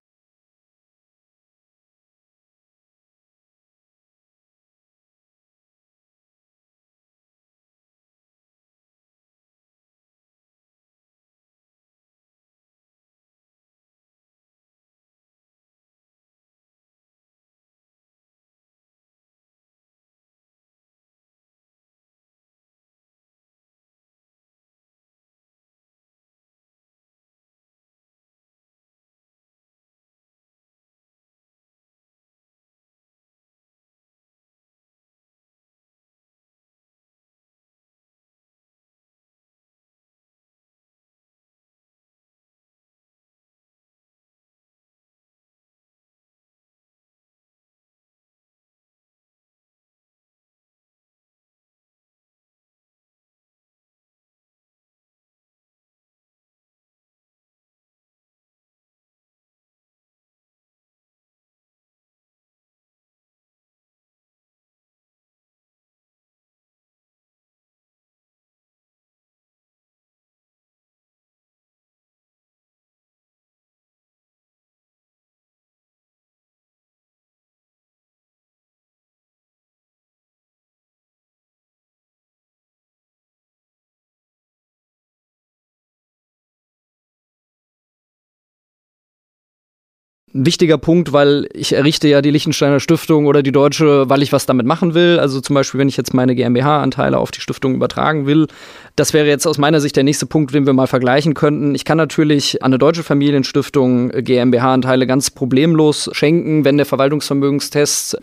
Ein 90.33 90.47
wichtiger 90.47 90.79
Punkt, 90.79 91.13
weil 91.13 91.49
ich 91.55 91.73
errichte 91.73 92.07
ja 92.07 92.23
die 92.23 92.31
Lichtensteiner 92.31 92.79
Stiftung 92.79 93.27
oder 93.27 93.43
die 93.43 93.51
Deutsche, 93.51 94.09
weil 94.09 94.23
ich 94.23 94.33
was 94.33 94.47
damit 94.47 94.65
machen 94.65 94.95
will. 94.95 95.19
Also 95.19 95.41
zum 95.41 95.55
Beispiel, 95.55 95.81
wenn 95.81 95.89
ich 95.89 95.97
jetzt 95.97 96.15
meine 96.15 96.37
GmbH-Anteile 96.37 97.19
auf 97.19 97.33
die 97.33 97.41
Stiftung 97.41 97.75
übertragen 97.75 98.27
will. 98.27 98.47
Das 98.95 99.13
wäre 99.13 99.27
jetzt 99.27 99.47
aus 99.47 99.59
meiner 99.59 99.81
Sicht 99.81 99.97
der 99.97 100.05
nächste 100.05 100.27
Punkt, 100.27 100.55
den 100.55 100.67
wir 100.67 100.73
mal 100.73 100.87
vergleichen 100.87 101.35
könnten. 101.35 101.75
Ich 101.75 101.85
kann 101.85 101.99
natürlich 101.99 102.63
an 102.63 102.71
eine 102.71 102.79
deutsche 102.79 103.03
Familienstiftung 103.03 104.11
GmbH-Anteile 104.11 105.07
ganz 105.09 105.31
problemlos 105.31 106.09
schenken, 106.13 106.65
wenn 106.65 106.77
der 106.77 106.87
Verwaltungsvermögenstest 106.87 108.19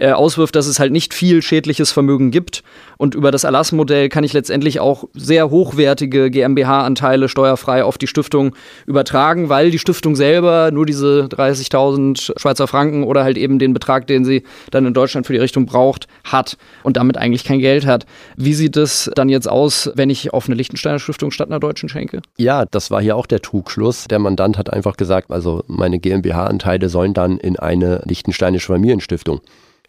äh, 0.00 0.12
auswirft, 0.12 0.56
dass 0.56 0.66
es 0.66 0.80
halt 0.80 0.92
nicht 0.92 1.14
viel 1.14 1.42
schädliches 1.42 1.92
Vermögen 1.92 2.30
gibt. 2.30 2.62
Und 2.96 3.14
über 3.14 3.30
das 3.30 3.44
Erlassmodell 3.44 4.08
kann 4.08 4.24
ich 4.24 4.32
letztendlich 4.32 4.80
auch 4.80 5.04
sehr 5.14 5.50
hochwertige 5.50 6.30
GmbH-Anteile 6.30 7.28
steuerfrei 7.28 7.84
auf 7.84 7.98
die 7.98 8.06
Stiftung 8.06 8.56
übertragen, 8.86 9.48
weil 9.48 9.70
die 9.70 9.78
Stiftung 9.78 10.16
selber 10.16 10.70
nur 10.70 10.86
diese 10.86 11.28
30.000 11.30 12.38
Schweizer 12.38 12.66
Franken 12.66 13.04
oder 13.04 13.24
halt 13.24 13.36
eben 13.36 13.58
den 13.58 13.74
Betrag, 13.74 14.06
den 14.06 14.24
sie 14.24 14.42
dann 14.70 14.86
in 14.86 14.94
Deutschland 14.94 15.26
für 15.26 15.34
die 15.34 15.38
Richtung 15.38 15.66
braucht, 15.66 16.08
hat 16.24 16.56
und 16.82 16.96
damit 16.96 17.18
eigentlich 17.18 17.44
kein 17.44 17.58
Geld 17.58 17.84
hat. 17.86 18.06
Wie 18.36 18.54
sieht 18.54 18.78
es 18.78 19.10
dann 19.14 19.28
jetzt 19.28 19.48
aus, 19.48 19.90
wenn 19.94 20.08
ich 20.08 20.32
auf 20.32 20.46
eine 20.46 20.54
Liechtensteiner 20.54 20.98
Stiftung 20.98 21.30
statt 21.30 21.48
einer 21.48 21.60
deutschen 21.60 21.90
schenke? 21.90 22.22
Ja, 22.38 22.64
das 22.64 22.90
war 22.90 23.02
hier 23.02 23.16
auch 23.16 23.26
der 23.26 23.42
Trugschluss. 23.42 24.06
Der 24.08 24.18
Mandant 24.18 24.56
hat 24.56 24.72
einfach 24.72 24.96
gesagt, 24.96 25.30
also 25.30 25.62
meine 25.66 25.98
GmbH-Anteile 25.98 26.88
sollen 26.88 27.12
dann 27.12 27.36
in 27.36 27.58
eine 27.58 28.02
liechtensteinische 28.06 28.68
Familienstiftung. 28.68 29.40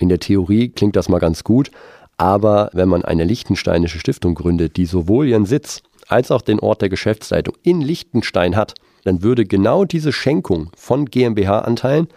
In 0.01 0.10
der 0.10 0.20
Theorie 0.20 0.70
klingt 0.70 0.96
das 0.96 1.10
mal 1.10 1.20
ganz 1.20 1.43
gut, 1.43 1.70
aber 2.17 2.72
wenn 2.74 2.89
man 2.89 3.05
eine 3.05 3.24
liechtensteinische 3.24 4.00
Stiftung 4.00 4.34
gründet, 4.34 4.75
die 4.75 4.88
sowohl 4.88 5.27
ihren 5.27 5.46
Sitz 5.46 5.84
als 6.08 6.31
auch 6.31 6.41
den 6.41 6.60
Ort 6.60 6.81
der 6.81 6.89
Geschäftsleitung 6.89 7.55
in 7.62 7.81
Liechtenstein 7.81 8.55
hat, 8.55 8.74
dann 9.03 9.22
würde 9.22 9.46
genau 9.46 9.86
diese 9.86 10.12
Schenkung 10.12 10.72
von 10.75 11.05
GmbH-Anteilen 11.05 12.08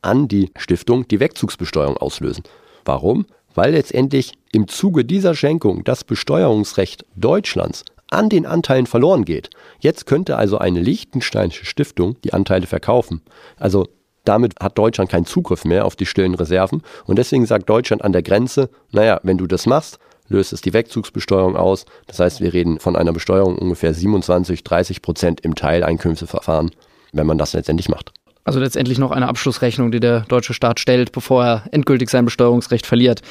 an 0.00 0.26
die 0.26 0.52
Stiftung 0.56 1.06
die 1.06 1.20
Wegzugsbesteuerung 1.20 1.98
auslösen. 1.98 2.44
Warum? 2.86 3.26
Weil 3.54 3.72
letztendlich 3.72 4.32
im 4.50 4.66
Zuge 4.66 5.04
dieser 5.04 5.34
Schenkung 5.34 5.84
das 5.84 6.02
Besteuerungsrecht 6.02 7.04
Deutschlands 7.14 7.84
an 8.08 8.30
den 8.30 8.46
Anteilen 8.46 8.86
verloren 8.86 9.26
geht. 9.26 9.50
Jetzt 9.80 10.06
könnte 10.06 10.38
also 10.38 10.56
eine 10.56 10.80
liechtensteinische 10.80 11.66
Stiftung 11.66 12.16
die 12.22 12.32
Anteile 12.32 12.66
verkaufen. 12.66 13.20
Also 13.58 13.86
damit 14.24 14.54
hat 14.60 14.78
Deutschland 14.78 15.10
keinen 15.10 15.26
Zugriff 15.26 15.64
mehr 15.64 15.84
auf 15.84 15.96
die 15.96 16.06
stillen 16.06 16.34
Reserven 16.34 16.82
und 17.06 17.18
deswegen 17.18 17.46
sagt 17.46 17.68
Deutschland 17.68 18.02
an 18.02 18.12
der 18.12 18.22
Grenze, 18.22 18.70
naja, 18.90 19.20
wenn 19.22 19.38
du 19.38 19.46
das 19.46 19.66
machst, 19.66 19.98
löst 20.28 20.52
es 20.52 20.60
die 20.60 20.72
Wegzugsbesteuerung 20.72 21.56
aus. 21.56 21.84
Das 22.06 22.20
heißt, 22.20 22.40
wir 22.40 22.52
reden 22.52 22.80
von 22.80 22.96
einer 22.96 23.12
Besteuerung 23.12 23.58
ungefähr 23.58 23.92
27, 23.92 24.64
30 24.64 25.02
Prozent 25.02 25.40
im 25.42 25.54
Teileinkünfteverfahren, 25.54 26.70
wenn 27.12 27.26
man 27.26 27.38
das 27.38 27.52
letztendlich 27.52 27.88
macht. 27.88 28.12
Also 28.46 28.60
letztendlich 28.60 28.98
noch 28.98 29.10
eine 29.10 29.26
Abschlussrechnung, 29.26 29.90
die 29.90 30.00
der 30.00 30.20
deutsche 30.28 30.52
Staat 30.52 30.78
stellt, 30.78 31.12
bevor 31.12 31.44
er 31.46 31.62
endgültig 31.72 32.10
sein 32.10 32.26
Besteuerungsrecht 32.26 32.84
verliert. 32.84 33.22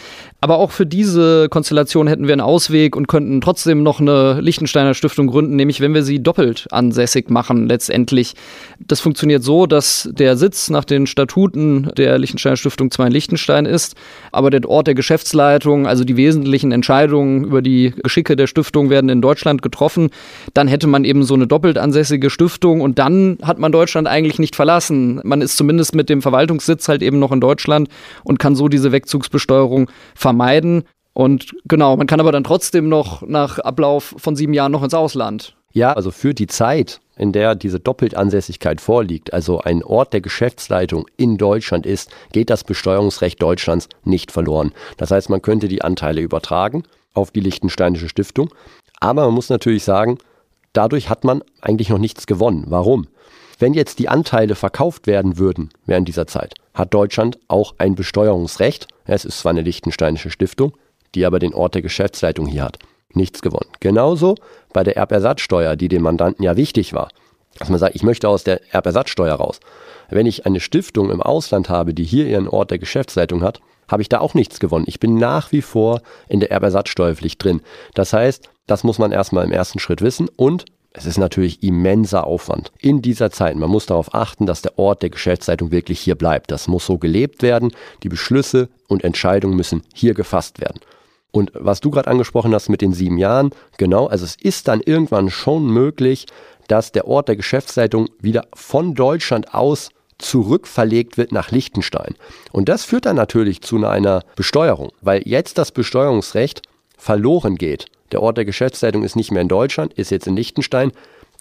Aber 0.42 0.58
auch 0.58 0.72
für 0.72 0.88
diese 0.88 1.50
Konstellation 1.50 2.08
hätten 2.08 2.26
wir 2.26 2.34
einen 2.34 2.42
Ausweg 2.42 2.96
und 2.96 3.08
könnten 3.08 3.40
trotzdem 3.40 3.84
noch 3.84 4.00
eine 4.00 4.42
Liechtensteiner 4.42 4.96
Stiftung 4.96 5.28
gründen, 5.28 5.56
nämlich 5.56 5.82
wenn 5.82 5.94
wir 5.94 6.02
sie 6.02 6.24
doppelt 6.24 6.66
ansässig 6.72 7.30
machen 7.30 7.68
letztendlich. 7.68 8.34
Das 8.80 9.02
funktioniert 9.02 9.44
so, 9.44 9.68
dass 9.68 10.10
der 10.12 10.36
Sitz 10.36 10.72
nach 10.72 10.84
den 10.84 11.06
Statuten 11.06 11.92
der 11.96 12.18
Liechtensteiner 12.18 12.58
Stiftung 12.58 12.90
zwar 12.90 13.06
in 13.06 13.14
Liechtenstein 13.14 13.68
ist, 13.68 13.96
aber 14.32 14.50
der 14.50 14.68
Ort 14.68 14.88
der 14.88 14.96
Geschäftsleitung, 14.96 15.86
also 15.86 16.04
die 16.06 16.18
wesentlichen 16.18 16.72
Entscheidungen 16.72 17.44
über 17.44 17.62
die 17.62 17.94
Geschicke 18.02 18.36
der 18.36 18.48
Stiftung 18.48 18.90
werden 18.90 19.12
in 19.12 19.22
Deutschland 19.22 19.62
getroffen. 19.62 20.10
Dann 20.56 20.68
hätte 20.68 20.88
man 20.88 21.06
eben 21.06 21.22
so 21.22 21.36
eine 21.36 21.46
doppelt 21.46 21.78
ansässige 21.78 22.32
Stiftung 22.32 22.82
und 22.82 22.98
dann 22.98 23.38
hat 23.44 23.60
man 23.60 23.72
Deutschland 23.72 24.08
eigentlich 24.08 24.40
nicht 24.40 24.56
verlassen 24.56 25.03
man 25.24 25.42
ist 25.42 25.58
zumindest 25.58 25.96
mit 25.96 26.10
dem 26.10 26.22
Verwaltungssitz 26.22 26.88
halt 26.88 27.02
eben 27.02 27.20
noch 27.20 27.32
in 27.32 27.42
Deutschland 27.42 27.90
und 28.24 28.40
kann 28.40 28.56
so 28.56 28.68
diese 28.68 28.92
Wegzugsbesteuerung 28.92 29.90
vermeiden. 30.16 30.84
Und 31.14 31.54
genau, 31.66 31.96
man 31.96 32.08
kann 32.08 32.20
aber 32.20 32.32
dann 32.32 32.44
trotzdem 32.44 32.90
noch 32.90 33.22
nach 33.22 33.60
Ablauf 33.60 34.16
von 34.18 34.36
sieben 34.36 34.54
Jahren 34.54 34.72
noch 34.72 34.84
ins 34.84 34.94
Ausland. 34.94 35.56
Ja, 35.74 35.94
also 35.94 36.12
für 36.12 36.34
die 36.36 36.48
Zeit, 36.48 37.02
in 37.18 37.32
der 37.32 37.56
diese 37.56 37.80
Doppeltansässigkeit 37.80 38.80
vorliegt, 38.80 39.34
also 39.34 39.60
ein 39.60 39.84
Ort 39.84 40.14
der 40.14 40.22
Geschäftsleitung 40.22 41.08
in 41.18 41.38
Deutschland 41.38 41.86
ist, 41.86 42.12
geht 42.32 42.52
das 42.52 42.64
Besteuerungsrecht 42.64 43.42
Deutschlands 43.42 43.90
nicht 44.04 44.32
verloren. 44.32 44.72
Das 44.98 45.10
heißt, 45.10 45.30
man 45.30 45.42
könnte 45.42 45.68
die 45.68 45.82
Anteile 45.82 46.22
übertragen 46.22 46.84
auf 47.16 47.32
die 47.32 47.40
Liechtensteinische 47.40 48.08
Stiftung. 48.10 48.50
Aber 49.00 49.26
man 49.26 49.34
muss 49.34 49.50
natürlich 49.50 49.84
sagen, 49.84 50.20
dadurch 50.74 51.10
hat 51.10 51.24
man 51.24 51.44
eigentlich 51.62 51.90
noch 51.90 51.98
nichts 51.98 52.28
gewonnen. 52.28 52.66
Warum? 52.68 53.08
Wenn 53.60 53.74
jetzt 53.74 54.00
die 54.00 54.10
Anteile 54.10 54.56
verkauft 54.56 55.08
werden 55.08 55.38
würden 55.38 55.70
während 55.86 56.08
dieser 56.08 56.28
Zeit, 56.28 56.54
hat 56.74 56.94
Deutschland 56.94 57.40
auch 57.48 57.76
ein 57.78 57.96
Besteuerungsrecht. 57.96 58.88
Es 59.06 59.26
ist 59.26 59.40
zwar 59.40 59.52
eine 59.52 59.62
liechtensteinische 59.62 60.30
Stiftung, 60.30 60.74
die 61.16 61.26
aber 61.26 61.40
den 61.40 61.54
Ort 61.54 61.76
der 61.76 61.82
Geschäftsleitung 61.82 62.48
hier 62.48 62.64
hat. 62.64 62.80
Nichts 63.14 63.42
gewonnen. 63.42 63.70
Genauso 63.80 64.36
bei 64.74 64.84
der 64.84 64.98
Erbersatzsteuer, 64.98 65.76
die 65.76 65.88
dem 65.88 66.02
Mandanten 66.02 66.44
ja 66.44 66.58
wichtig 66.58 66.94
war. 66.94 67.10
Dass 67.60 67.70
man 67.70 67.78
sagt, 67.78 67.96
ich 67.96 68.02
möchte 68.02 68.28
aus 68.28 68.44
der 68.44 68.62
Erbersatzsteuer 68.74 69.36
raus. 69.36 69.60
Wenn 70.10 70.26
ich 70.26 70.48
eine 70.48 70.60
Stiftung 70.60 71.12
im 71.12 71.22
Ausland 71.22 71.70
habe, 71.70 71.94
die 71.94 72.04
hier 72.04 72.26
ihren 72.26 72.48
Ort 72.48 72.72
der 72.72 72.80
Geschäftsleitung 72.80 73.44
hat, 73.44 73.62
habe 73.88 74.02
ich 74.02 74.10
da 74.10 74.20
auch 74.20 74.34
nichts 74.34 74.60
gewonnen. 74.60 74.86
Ich 74.88 75.00
bin 75.00 75.16
nach 75.16 75.52
wie 75.52 75.62
vor 75.62 76.02
in 76.28 76.40
der 76.40 76.52
Erbersatzsteuerpflicht 76.52 77.44
drin. 77.44 77.62
Das 77.94 78.14
heißt, 78.14 78.50
das 78.66 78.84
muss 78.84 78.98
man 78.98 79.12
erstmal 79.12 79.46
im 79.46 79.52
ersten 79.52 79.78
Schritt 79.80 80.02
wissen 80.02 80.30
und 80.36 80.66
es 80.94 81.08
ist 81.08 81.18
natürlich 81.18 81.64
immenser 81.64 82.26
Aufwand. 82.28 82.72
In 82.80 83.02
dieser 83.02 83.32
Zeit, 83.32 83.56
man 83.56 83.70
muss 83.70 83.88
darauf 83.88 84.14
achten, 84.14 84.46
dass 84.46 84.62
der 84.62 84.78
Ort 84.78 85.02
der 85.02 85.10
Geschäftszeitung 85.10 85.72
wirklich 85.72 86.00
hier 86.00 86.16
bleibt. 86.16 86.52
Das 86.52 86.68
muss 86.68 86.86
so 86.86 87.00
gelebt 87.00 87.42
werden. 87.42 87.72
Die 88.04 88.10
Beschlüsse 88.10 88.70
und 88.88 89.04
Entscheidungen 89.04 89.58
müssen 89.58 89.82
hier 89.94 90.14
gefasst 90.14 90.62
werden. 90.62 90.80
Und 91.32 91.52
was 91.56 91.80
du 91.80 91.90
gerade 91.90 92.12
angesprochen 92.12 92.54
hast 92.54 92.70
mit 92.70 92.82
den 92.82 92.94
sieben 92.94 93.18
Jahren, 93.18 93.50
genau, 93.78 94.06
also 94.06 94.24
es 94.24 94.36
ist 94.36 94.68
dann 94.68 94.82
irgendwann 94.82 95.32
schon 95.32 95.66
möglich, 95.66 96.28
dass 96.68 96.92
der 96.92 97.08
Ort 97.08 97.28
der 97.28 97.38
Geschäftszeitung 97.38 98.08
wieder 98.20 98.46
von 98.54 98.94
Deutschland 98.94 99.52
aus 99.54 99.90
zurückverlegt 100.20 101.18
wird 101.18 101.32
nach 101.32 101.50
Liechtenstein. 101.50 102.14
Und 102.52 102.70
das 102.70 102.86
führt 102.86 103.08
dann 103.08 103.16
natürlich 103.16 103.62
zu 103.62 103.84
einer 103.84 104.22
Besteuerung, 104.36 104.92
weil 105.02 105.24
jetzt 105.26 105.58
das 105.58 105.72
Besteuerungsrecht 105.72 106.62
verloren 106.98 107.56
geht 107.56 107.88
der 108.14 108.22
Ort 108.22 108.38
der 108.38 108.46
Geschäftsleitung 108.46 109.04
ist 109.04 109.16
nicht 109.16 109.32
mehr 109.32 109.42
in 109.42 109.48
Deutschland, 109.48 109.94
ist 109.94 110.12
jetzt 110.12 110.28
in 110.28 110.36
Liechtenstein. 110.36 110.92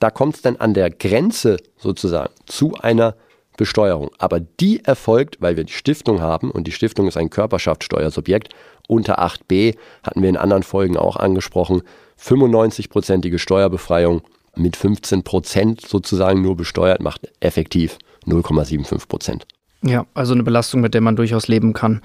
Da 0.01 0.11
kommt 0.11 0.37
es 0.37 0.43
dann 0.43 0.57
an 0.57 0.75
der 0.75 0.91
Grenze 0.91 1.59
sozusagen 1.77 2.33
zu 2.47 2.75
einer 2.81 3.15
Besteuerung. 3.57 4.11
Aber 4.19 4.41
die 4.41 4.85
erfolgt, 4.85 5.37
weil 5.41 5.57
wir 5.57 5.65
die 5.65 5.73
Stiftung 5.73 6.21
haben 6.21 6.51
und 6.51 6.67
die 6.67 6.73
Stiftung 6.73 7.07
ist 7.07 7.17
ein 7.17 7.31
Körperschaftssteuersubjekt. 7.31 8.55
Unter 8.89 9.21
8b 9.21 9.77
hatten 10.03 10.23
wir 10.23 10.29
in 10.29 10.37
anderen 10.37 10.63
Folgen 10.63 10.97
auch 10.97 11.17
angesprochen. 11.17 11.83
95-prozentige 12.21 13.39
Steuerbefreiung 13.39 14.23
mit 14.57 14.77
15 14.77 15.23
Prozent 15.23 15.81
sozusagen 15.87 16.43
nur 16.43 16.57
besteuert 16.57 17.01
macht 17.01 17.31
effektiv 17.41 17.99
0,75 18.27 19.09
Prozent. 19.09 19.47
Ja, 19.83 20.07
also 20.15 20.33
eine 20.33 20.43
Belastung, 20.43 20.81
mit 20.81 20.95
der 20.95 21.01
man 21.01 21.17
durchaus 21.17 21.49
leben 21.49 21.73
kann. 21.73 22.03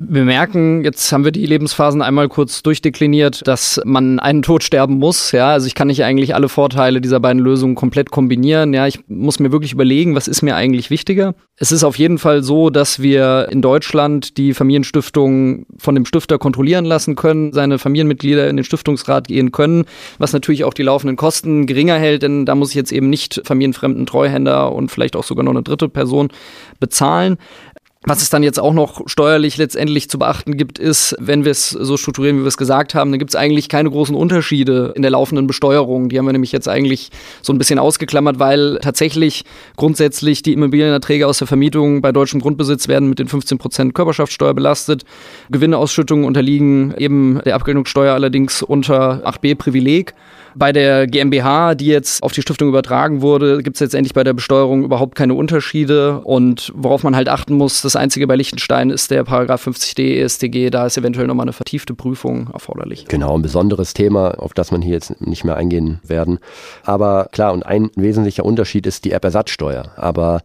Wir 0.00 0.22
merken, 0.22 0.84
jetzt 0.84 1.10
haben 1.10 1.24
wir 1.24 1.32
die 1.32 1.44
Lebensphasen 1.44 2.02
einmal 2.02 2.28
kurz 2.28 2.62
durchdekliniert, 2.62 3.44
dass 3.48 3.80
man 3.84 4.20
einen 4.20 4.42
Tod 4.42 4.62
sterben 4.62 5.00
muss. 5.00 5.32
Ja, 5.32 5.48
also 5.48 5.66
ich 5.66 5.74
kann 5.74 5.88
nicht 5.88 6.04
eigentlich 6.04 6.36
alle 6.36 6.48
Vorteile 6.48 7.00
dieser 7.00 7.18
beiden 7.18 7.42
Lösungen 7.42 7.74
komplett 7.74 8.12
kombinieren. 8.12 8.72
Ja, 8.72 8.86
ich 8.86 9.00
muss 9.08 9.40
mir 9.40 9.50
wirklich 9.50 9.72
überlegen, 9.72 10.14
was 10.14 10.28
ist 10.28 10.42
mir 10.42 10.54
eigentlich 10.54 10.90
wichtiger. 10.90 11.34
Es 11.56 11.72
ist 11.72 11.82
auf 11.82 11.98
jeden 11.98 12.18
Fall 12.18 12.44
so, 12.44 12.70
dass 12.70 13.02
wir 13.02 13.48
in 13.50 13.60
Deutschland 13.60 14.36
die 14.36 14.54
Familienstiftung 14.54 15.66
von 15.76 15.96
dem 15.96 16.04
Stifter 16.04 16.38
kontrollieren 16.38 16.84
lassen 16.84 17.16
können, 17.16 17.52
seine 17.52 17.80
Familienmitglieder 17.80 18.48
in 18.48 18.56
den 18.56 18.64
Stiftungsrat 18.64 19.26
gehen 19.26 19.50
können, 19.50 19.84
was 20.18 20.32
natürlich 20.32 20.62
auch 20.62 20.74
die 20.74 20.84
laufenden 20.84 21.16
Kosten 21.16 21.66
geringer 21.66 21.96
hält, 21.96 22.22
denn 22.22 22.46
da 22.46 22.54
muss 22.54 22.68
ich 22.70 22.76
jetzt 22.76 22.92
eben 22.92 23.10
nicht 23.10 23.40
familienfremden 23.44 24.06
Treuhänder 24.06 24.70
und 24.70 24.92
vielleicht 24.92 25.16
auch 25.16 25.24
sogar 25.24 25.42
noch 25.42 25.50
eine 25.50 25.64
dritte 25.64 25.88
Person 25.88 26.28
bezahlen. 26.78 27.38
Was 28.08 28.22
es 28.22 28.30
dann 28.30 28.42
jetzt 28.42 28.58
auch 28.58 28.72
noch 28.72 29.02
steuerlich 29.04 29.58
letztendlich 29.58 30.08
zu 30.08 30.18
beachten 30.18 30.56
gibt, 30.56 30.78
ist, 30.78 31.14
wenn 31.18 31.44
wir 31.44 31.50
es 31.50 31.68
so 31.68 31.98
strukturieren, 31.98 32.38
wie 32.38 32.42
wir 32.42 32.48
es 32.48 32.56
gesagt 32.56 32.94
haben, 32.94 33.10
dann 33.10 33.18
gibt 33.18 33.32
es 33.32 33.36
eigentlich 33.36 33.68
keine 33.68 33.90
großen 33.90 34.14
Unterschiede 34.14 34.94
in 34.96 35.02
der 35.02 35.10
laufenden 35.10 35.46
Besteuerung. 35.46 36.08
Die 36.08 36.16
haben 36.16 36.24
wir 36.24 36.32
nämlich 36.32 36.50
jetzt 36.50 36.68
eigentlich 36.68 37.10
so 37.42 37.52
ein 37.52 37.58
bisschen 37.58 37.78
ausgeklammert, 37.78 38.38
weil 38.38 38.78
tatsächlich 38.80 39.44
grundsätzlich 39.76 40.42
die 40.42 40.54
Immobilienerträge 40.54 41.26
aus 41.26 41.36
der 41.36 41.46
Vermietung 41.46 42.00
bei 42.00 42.10
deutschem 42.10 42.40
Grundbesitz 42.40 42.88
werden 42.88 43.10
mit 43.10 43.18
den 43.18 43.28
15 43.28 43.58
Prozent 43.58 43.94
Körperschaftssteuer 43.94 44.54
belastet. 44.54 45.04
Gewinneausschüttungen 45.50 46.24
unterliegen 46.24 46.94
eben 46.96 47.42
der 47.44 47.56
Abgeltungssteuer 47.56 48.14
allerdings 48.14 48.62
unter 48.62 49.22
8b 49.28 49.54
Privileg. 49.54 50.14
Bei 50.54 50.72
der 50.72 51.06
GmbH, 51.06 51.74
die 51.74 51.86
jetzt 51.86 52.22
auf 52.22 52.32
die 52.32 52.42
Stiftung 52.42 52.68
übertragen 52.68 53.22
wurde, 53.22 53.62
gibt 53.62 53.76
es 53.76 53.80
letztendlich 53.80 54.14
bei 54.14 54.24
der 54.24 54.32
Besteuerung 54.32 54.84
überhaupt 54.84 55.14
keine 55.14 55.34
Unterschiede. 55.34 56.20
Und 56.20 56.72
worauf 56.74 57.02
man 57.02 57.14
halt 57.14 57.28
achten 57.28 57.54
muss, 57.54 57.82
das 57.82 57.96
Einzige 57.96 58.26
bei 58.26 58.36
Liechtenstein 58.36 58.90
ist 58.90 59.10
der 59.10 59.24
Paragraph 59.24 59.66
50d 59.66 60.20
EStG. 60.22 60.70
Da 60.70 60.86
ist 60.86 60.96
eventuell 60.96 61.26
nochmal 61.26 61.44
eine 61.44 61.52
vertiefte 61.52 61.94
Prüfung 61.94 62.48
erforderlich. 62.52 63.06
Genau, 63.08 63.36
ein 63.36 63.42
besonderes 63.42 63.94
Thema, 63.94 64.38
auf 64.38 64.54
das 64.54 64.70
man 64.70 64.82
hier 64.82 64.94
jetzt 64.94 65.20
nicht 65.20 65.44
mehr 65.44 65.56
eingehen 65.56 66.00
werden. 66.02 66.38
Aber 66.84 67.28
klar, 67.32 67.52
und 67.52 67.64
ein 67.64 67.90
wesentlicher 67.96 68.44
Unterschied 68.44 68.86
ist 68.86 69.04
die 69.04 69.12
Erbersatzsteuer. 69.12 69.92
Aber 69.96 70.42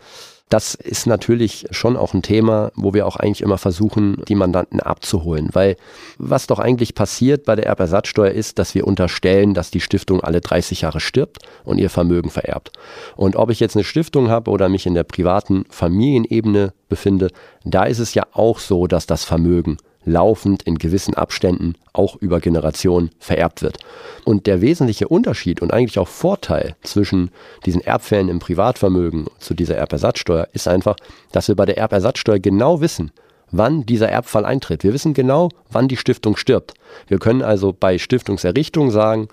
das 0.54 0.76
ist 0.76 1.08
natürlich 1.08 1.66
schon 1.72 1.98
auch 1.98 2.14
ein 2.14 2.22
Thema, 2.22 2.72
wo 2.76 2.94
wir 2.94 3.08
auch 3.08 3.16
eigentlich 3.16 3.42
immer 3.42 3.58
versuchen, 3.58 4.22
die 4.28 4.36
Mandanten 4.36 4.80
abzuholen. 4.82 5.50
Weil 5.52 5.78
was 6.20 6.46
doch 6.46 6.60
eigentlich 6.60 6.94
passiert 6.94 7.44
bei 7.44 7.56
der 7.56 7.66
Erbersatzsteuer 7.66 8.30
ist, 8.30 8.60
dass 8.60 8.76
wir 8.76 8.86
unterstellen, 8.86 9.56
dass 9.56 9.72
die 9.72 9.80
Stiftung 9.80 10.22
alle 10.22 10.42
30 10.42 10.82
Jahre 10.82 11.00
stirbt 11.00 11.40
und 11.64 11.80
ihr 11.80 11.90
Vermögen 11.90 12.30
vererbt. 12.30 12.72
Und 13.16 13.36
ob 13.36 13.50
ich 13.50 13.60
jetzt 13.60 13.76
eine 13.76 13.84
Stiftung 13.84 14.30
habe 14.30 14.52
oder 14.52 14.70
mich 14.70 14.86
in 14.86 14.94
der 14.94 15.06
privaten 15.06 15.66
Familienebene 15.72 16.74
befinde, 16.88 17.30
da 17.66 17.86
ist 17.86 17.98
es 17.98 18.14
ja 18.14 18.28
auch 18.34 18.60
so, 18.60 18.86
dass 18.86 19.08
das 19.08 19.24
Vermögen 19.24 19.78
laufend 20.06 20.64
in 20.64 20.78
gewissen 20.78 21.14
Abständen 21.14 21.76
auch 21.94 22.16
über 22.18 22.40
Generationen 22.40 23.12
vererbt 23.20 23.62
wird. 23.62 23.78
Und 24.26 24.48
der 24.48 24.62
wesentliche 24.62 25.08
Unterschied 25.08 25.62
und 25.62 25.74
eigentlich 25.74 26.00
auch 26.00 26.08
Vorteil 26.08 26.76
zwischen 26.84 27.32
diesen 27.66 27.82
Erbfällen 27.82 28.30
im 28.30 28.40
Privatvermögen 28.40 29.26
zu 29.40 29.54
dieser 29.54 29.78
Erbersatzsteuer 29.78 30.48
ist 30.54 30.68
einfach, 30.68 30.96
dass 31.32 31.48
wir 31.48 31.56
bei 31.56 31.66
der 31.66 31.78
Erbersatzsteuer 31.78 32.40
genau 32.40 32.82
wissen, 32.82 33.12
wann 33.52 33.86
dieser 33.86 34.10
Erbfall 34.10 34.46
eintritt. 34.46 34.84
Wir 34.84 34.94
wissen 34.94 35.14
genau, 35.14 35.50
wann 35.72 35.88
die 35.88 35.98
Stiftung 35.98 36.36
stirbt. 36.36 36.74
Wir 37.08 37.20
können 37.20 37.42
also 37.42 37.74
bei 37.74 37.98
Stiftungserrichtung 37.98 38.92
sagen, 38.92 39.28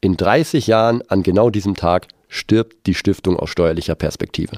in 0.00 0.16
30 0.16 0.66
Jahren 0.66 1.02
an 1.08 1.22
genau 1.22 1.50
diesem 1.50 1.74
Tag 1.74 2.08
stirbt 2.28 2.86
die 2.86 2.94
Stiftung 2.94 3.36
aus 3.36 3.50
steuerlicher 3.50 3.94
Perspektive. 3.94 4.56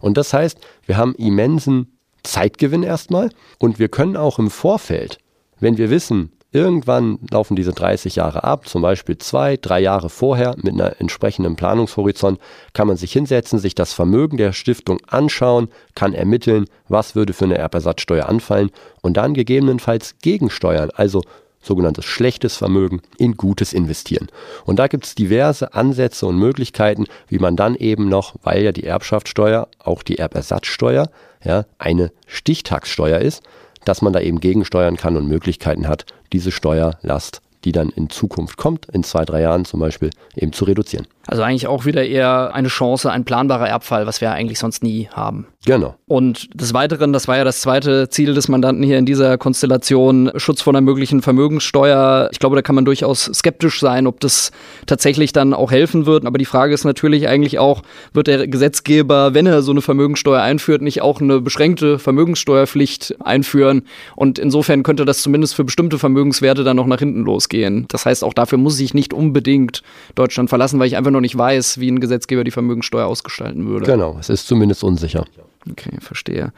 Und 0.00 0.16
das 0.16 0.32
heißt, 0.32 0.58
wir 0.86 0.96
haben 0.96 1.14
immensen 1.14 1.99
Zeitgewinn 2.22 2.82
erstmal. 2.82 3.30
Und 3.58 3.78
wir 3.78 3.88
können 3.88 4.16
auch 4.16 4.38
im 4.38 4.50
Vorfeld, 4.50 5.18
wenn 5.58 5.78
wir 5.78 5.90
wissen, 5.90 6.32
irgendwann 6.52 7.18
laufen 7.30 7.54
diese 7.54 7.72
30 7.72 8.16
Jahre 8.16 8.44
ab, 8.44 8.68
zum 8.68 8.82
Beispiel 8.82 9.18
zwei, 9.18 9.56
drei 9.56 9.80
Jahre 9.80 10.08
vorher 10.08 10.56
mit 10.56 10.74
einer 10.74 11.00
entsprechenden 11.00 11.56
Planungshorizont, 11.56 12.40
kann 12.72 12.88
man 12.88 12.96
sich 12.96 13.12
hinsetzen, 13.12 13.58
sich 13.58 13.74
das 13.74 13.92
Vermögen 13.92 14.36
der 14.36 14.52
Stiftung 14.52 14.98
anschauen, 15.06 15.68
kann 15.94 16.12
ermitteln, 16.12 16.66
was 16.88 17.14
würde 17.14 17.32
für 17.32 17.44
eine 17.44 17.58
Erbersatzsteuer 17.58 18.28
anfallen 18.28 18.70
und 19.02 19.16
dann 19.16 19.34
gegebenenfalls 19.34 20.16
gegensteuern, 20.22 20.90
also 20.94 21.22
sogenanntes 21.60 22.04
schlechtes 22.04 22.56
Vermögen 22.56 23.02
in 23.18 23.36
gutes 23.36 23.72
investieren. 23.72 24.28
Und 24.64 24.78
da 24.78 24.86
gibt 24.88 25.04
es 25.06 25.14
diverse 25.14 25.74
Ansätze 25.74 26.26
und 26.26 26.38
Möglichkeiten, 26.38 27.06
wie 27.28 27.38
man 27.38 27.56
dann 27.56 27.74
eben 27.74 28.08
noch, 28.08 28.34
weil 28.42 28.62
ja 28.62 28.72
die 28.72 28.84
Erbschaftssteuer, 28.84 29.68
auch 29.78 30.02
die 30.02 30.18
Erbersatzsteuer, 30.18 31.10
ja, 31.44 31.66
eine 31.78 32.12
Stichtagssteuer 32.26 33.18
ist, 33.20 33.42
dass 33.84 34.02
man 34.02 34.12
da 34.12 34.20
eben 34.20 34.40
gegensteuern 34.40 34.96
kann 34.96 35.16
und 35.16 35.28
Möglichkeiten 35.28 35.88
hat, 35.88 36.06
diese 36.32 36.50
Steuerlast, 36.50 37.40
die 37.64 37.72
dann 37.72 37.90
in 37.90 38.10
Zukunft 38.10 38.56
kommt, 38.56 38.86
in 38.92 39.02
zwei, 39.02 39.24
drei 39.24 39.42
Jahren 39.42 39.64
zum 39.64 39.80
Beispiel, 39.80 40.10
eben 40.36 40.52
zu 40.52 40.64
reduzieren. 40.64 41.06
Also 41.30 41.44
eigentlich 41.44 41.68
auch 41.68 41.84
wieder 41.84 42.04
eher 42.04 42.56
eine 42.56 42.66
Chance, 42.66 43.08
ein 43.08 43.24
planbarer 43.24 43.68
Erbfall, 43.68 44.04
was 44.04 44.20
wir 44.20 44.32
eigentlich 44.32 44.58
sonst 44.58 44.82
nie 44.82 45.08
haben. 45.12 45.46
Genau. 45.64 45.94
Und 46.06 46.48
des 46.60 46.74
Weiteren, 46.74 47.12
das 47.12 47.28
war 47.28 47.36
ja 47.36 47.44
das 47.44 47.60
zweite 47.60 48.08
Ziel 48.08 48.34
des 48.34 48.48
Mandanten 48.48 48.82
hier 48.82 48.98
in 48.98 49.06
dieser 49.06 49.38
Konstellation, 49.38 50.32
Schutz 50.36 50.60
vor 50.60 50.72
einer 50.72 50.80
möglichen 50.80 51.22
Vermögenssteuer. 51.22 52.30
Ich 52.32 52.40
glaube, 52.40 52.56
da 52.56 52.62
kann 52.62 52.74
man 52.74 52.84
durchaus 52.84 53.26
skeptisch 53.26 53.78
sein, 53.78 54.08
ob 54.08 54.18
das 54.18 54.50
tatsächlich 54.86 55.32
dann 55.32 55.54
auch 55.54 55.70
helfen 55.70 56.04
wird. 56.04 56.26
Aber 56.26 56.36
die 56.36 56.46
Frage 56.46 56.74
ist 56.74 56.84
natürlich 56.84 57.28
eigentlich 57.28 57.60
auch, 57.60 57.82
wird 58.12 58.26
der 58.26 58.48
Gesetzgeber, 58.48 59.32
wenn 59.32 59.46
er 59.46 59.62
so 59.62 59.70
eine 59.70 59.82
Vermögenssteuer 59.82 60.42
einführt, 60.42 60.82
nicht 60.82 61.00
auch 61.00 61.20
eine 61.20 61.40
beschränkte 61.40 62.00
Vermögenssteuerpflicht 62.00 63.16
einführen? 63.20 63.82
Und 64.16 64.40
insofern 64.40 64.82
könnte 64.82 65.04
das 65.04 65.22
zumindest 65.22 65.54
für 65.54 65.62
bestimmte 65.62 65.98
Vermögenswerte 65.98 66.64
dann 66.64 66.76
noch 66.76 66.86
nach 66.86 66.98
hinten 66.98 67.20
losgehen. 67.20 67.84
Das 67.88 68.04
heißt, 68.04 68.24
auch 68.24 68.34
dafür 68.34 68.58
muss 68.58 68.80
ich 68.80 68.94
nicht 68.94 69.12
unbedingt 69.12 69.82
Deutschland 70.16 70.48
verlassen, 70.48 70.80
weil 70.80 70.88
ich 70.88 70.96
einfach 70.96 71.12
noch 71.20 71.22
nicht 71.22 71.36
weiß, 71.36 71.78
wie 71.80 71.90
ein 71.90 72.00
Gesetzgeber 72.00 72.44
die 72.44 72.50
Vermögenssteuer 72.50 73.06
ausgestalten 73.06 73.66
würde. 73.66 73.86
Genau, 73.86 74.16
es 74.18 74.30
ist 74.30 74.46
zumindest 74.46 74.82
unsicher. 74.82 75.24
Okay, 75.70 75.90
verstehe. 76.00 76.52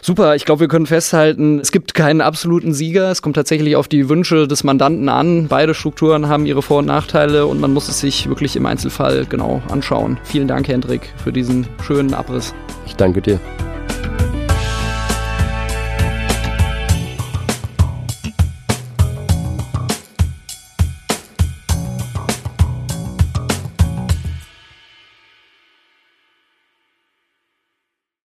Super, 0.00 0.34
ich 0.34 0.46
glaube, 0.46 0.60
wir 0.60 0.68
können 0.68 0.86
festhalten, 0.86 1.60
es 1.60 1.70
gibt 1.70 1.92
keinen 1.92 2.22
absoluten 2.22 2.72
Sieger. 2.72 3.10
Es 3.10 3.20
kommt 3.20 3.36
tatsächlich 3.36 3.76
auf 3.76 3.88
die 3.88 4.08
Wünsche 4.08 4.48
des 4.48 4.64
Mandanten 4.64 5.10
an. 5.10 5.48
Beide 5.48 5.74
Strukturen 5.74 6.28
haben 6.28 6.46
ihre 6.46 6.62
Vor- 6.62 6.78
und 6.78 6.86
Nachteile 6.86 7.46
und 7.46 7.60
man 7.60 7.72
muss 7.72 7.88
es 7.88 8.00
sich 8.00 8.28
wirklich 8.28 8.56
im 8.56 8.64
Einzelfall 8.64 9.26
genau 9.26 9.62
anschauen. 9.68 10.18
Vielen 10.24 10.48
Dank, 10.48 10.66
Hendrik, 10.66 11.12
für 11.22 11.32
diesen 11.32 11.68
schönen 11.82 12.14
Abriss. 12.14 12.54
Ich 12.86 12.96
danke 12.96 13.20
dir. 13.20 13.38